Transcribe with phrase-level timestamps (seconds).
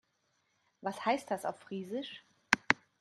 [0.81, 2.23] Was heißt das auf Friesisch?